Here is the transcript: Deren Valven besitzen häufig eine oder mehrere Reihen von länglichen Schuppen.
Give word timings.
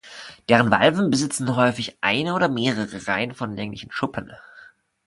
Deren 0.49 0.71
Valven 0.71 1.11
besitzen 1.11 1.55
häufig 1.55 1.99
eine 2.01 2.33
oder 2.33 2.49
mehrere 2.49 3.05
Reihen 3.05 3.35
von 3.35 3.55
länglichen 3.55 3.91
Schuppen. 3.91 4.33